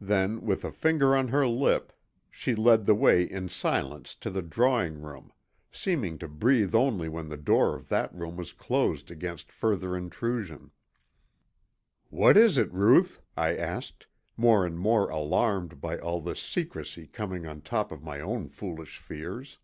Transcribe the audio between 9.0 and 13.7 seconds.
against further intrusion. "What is it, Ruth?" I